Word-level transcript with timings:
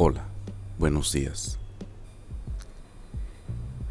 Hola, 0.00 0.28
buenos 0.78 1.10
días. 1.10 1.58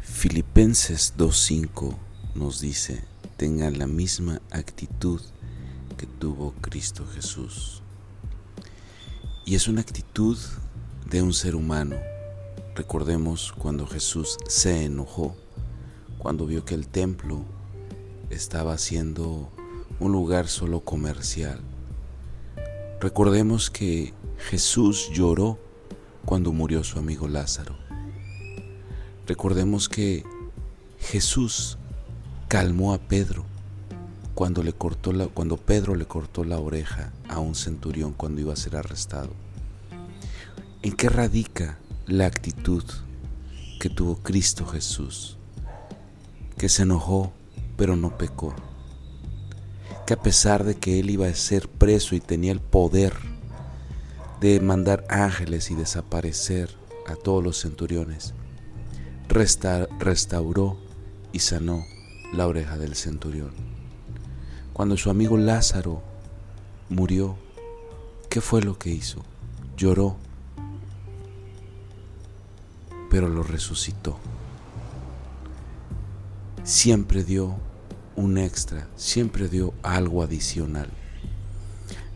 Filipenses 0.00 1.12
2.5 1.18 1.98
nos 2.34 2.62
dice, 2.62 3.04
tengan 3.36 3.78
la 3.78 3.86
misma 3.86 4.40
actitud 4.50 5.20
que 5.98 6.06
tuvo 6.06 6.54
Cristo 6.62 7.06
Jesús. 7.06 7.82
Y 9.44 9.54
es 9.54 9.68
una 9.68 9.82
actitud 9.82 10.38
de 11.10 11.20
un 11.20 11.34
ser 11.34 11.54
humano. 11.54 11.96
Recordemos 12.74 13.52
cuando 13.52 13.86
Jesús 13.86 14.38
se 14.48 14.86
enojó, 14.86 15.36
cuando 16.16 16.46
vio 16.46 16.64
que 16.64 16.74
el 16.74 16.88
templo 16.88 17.44
estaba 18.30 18.78
siendo 18.78 19.50
un 20.00 20.12
lugar 20.12 20.48
solo 20.48 20.80
comercial. 20.80 21.60
Recordemos 22.98 23.68
que 23.68 24.14
Jesús 24.38 25.10
lloró 25.12 25.67
cuando 26.24 26.52
murió 26.52 26.84
su 26.84 26.98
amigo 26.98 27.28
Lázaro. 27.28 27.76
Recordemos 29.26 29.88
que 29.88 30.24
Jesús 31.00 31.78
calmó 32.48 32.92
a 32.92 32.98
Pedro 32.98 33.44
cuando, 34.34 34.62
le 34.62 34.72
cortó 34.72 35.12
la, 35.12 35.26
cuando 35.26 35.56
Pedro 35.56 35.94
le 35.94 36.06
cortó 36.06 36.44
la 36.44 36.58
oreja 36.58 37.12
a 37.28 37.38
un 37.38 37.54
centurión 37.54 38.12
cuando 38.12 38.40
iba 38.40 38.52
a 38.52 38.56
ser 38.56 38.76
arrestado. 38.76 39.30
¿En 40.82 40.92
qué 40.92 41.08
radica 41.08 41.78
la 42.06 42.26
actitud 42.26 42.84
que 43.80 43.90
tuvo 43.90 44.16
Cristo 44.16 44.64
Jesús? 44.64 45.36
Que 46.56 46.68
se 46.68 46.82
enojó 46.82 47.32
pero 47.78 47.96
no 47.96 48.18
pecó. 48.18 48.54
Que 50.04 50.14
a 50.14 50.20
pesar 50.22 50.64
de 50.64 50.74
que 50.74 50.98
él 50.98 51.08
iba 51.10 51.28
a 51.28 51.34
ser 51.34 51.68
preso 51.68 52.14
y 52.14 52.20
tenía 52.20 52.52
el 52.52 52.60
poder 52.60 53.14
de 54.40 54.60
mandar 54.60 55.04
ángeles 55.08 55.70
y 55.70 55.74
desaparecer 55.74 56.70
a 57.06 57.16
todos 57.16 57.42
los 57.42 57.60
centuriones, 57.60 58.34
restauró 59.28 60.78
y 61.32 61.40
sanó 61.40 61.84
la 62.32 62.46
oreja 62.46 62.76
del 62.76 62.94
centurión. 62.94 63.52
Cuando 64.72 64.96
su 64.96 65.10
amigo 65.10 65.36
Lázaro 65.36 66.02
murió, 66.88 67.36
¿qué 68.30 68.40
fue 68.40 68.62
lo 68.62 68.78
que 68.78 68.90
hizo? 68.90 69.24
Lloró, 69.76 70.16
pero 73.10 73.28
lo 73.28 73.42
resucitó. 73.42 74.18
Siempre 76.62 77.24
dio 77.24 77.56
un 78.14 78.38
extra, 78.38 78.88
siempre 78.96 79.48
dio 79.48 79.72
algo 79.82 80.22
adicional. 80.22 80.90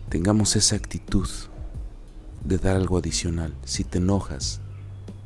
Tengamos 0.08 0.56
esa 0.56 0.76
actitud 0.76 1.28
de 2.44 2.58
dar 2.58 2.76
algo 2.76 2.98
adicional. 2.98 3.54
Si 3.64 3.84
te 3.84 3.98
enojas, 3.98 4.60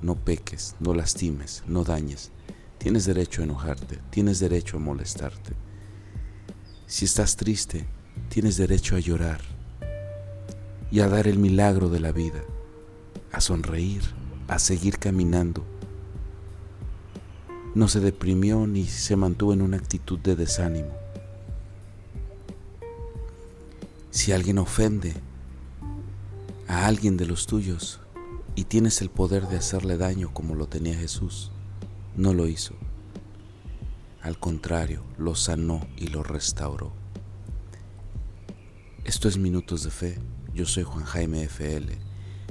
no 0.02 0.14
peques, 0.14 0.76
no 0.80 0.94
lastimes, 0.94 1.62
no 1.66 1.84
dañes. 1.84 2.30
Tienes 2.78 3.06
derecho 3.06 3.40
a 3.40 3.44
enojarte, 3.44 3.98
tienes 4.10 4.38
derecho 4.38 4.76
a 4.76 4.80
molestarte. 4.80 5.54
Si 6.86 7.04
estás 7.04 7.36
triste, 7.36 7.86
tienes 8.28 8.56
derecho 8.56 8.96
a 8.96 9.00
llorar 9.00 9.40
y 10.90 11.00
a 11.00 11.08
dar 11.08 11.26
el 11.26 11.38
milagro 11.38 11.88
de 11.88 12.00
la 12.00 12.12
vida, 12.12 12.42
a 13.32 13.40
sonreír, 13.40 14.02
a 14.48 14.58
seguir 14.58 14.98
caminando. 14.98 15.64
No 17.74 17.88
se 17.88 18.00
deprimió 18.00 18.66
ni 18.66 18.84
se 18.86 19.16
mantuvo 19.16 19.52
en 19.52 19.62
una 19.62 19.76
actitud 19.76 20.18
de 20.18 20.36
desánimo. 20.36 20.92
Si 24.10 24.32
alguien 24.32 24.58
ofende, 24.58 25.14
a 26.76 26.88
alguien 26.88 27.16
de 27.16 27.24
los 27.24 27.46
tuyos 27.46 28.00
y 28.54 28.64
tienes 28.64 29.00
el 29.00 29.08
poder 29.08 29.48
de 29.48 29.56
hacerle 29.56 29.96
daño 29.96 30.34
como 30.34 30.54
lo 30.54 30.68
tenía 30.68 30.94
Jesús, 30.94 31.50
no 32.16 32.34
lo 32.34 32.48
hizo. 32.48 32.74
Al 34.20 34.38
contrario, 34.38 35.02
lo 35.16 35.34
sanó 35.34 35.88
y 35.96 36.08
lo 36.08 36.22
restauró. 36.22 36.92
Esto 39.04 39.26
es 39.26 39.38
Minutos 39.38 39.84
de 39.84 39.90
Fe. 39.90 40.18
Yo 40.52 40.66
soy 40.66 40.82
Juan 40.82 41.04
Jaime 41.04 41.44
FL. 41.44 41.96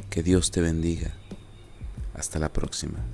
Que 0.09 0.24
Dios 0.24 0.50
te 0.50 0.62
bendiga. 0.62 1.14
Hasta 2.16 2.40
la 2.40 2.52
próxima. 2.52 3.06